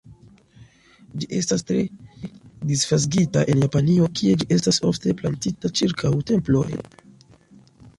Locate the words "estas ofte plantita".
4.59-5.77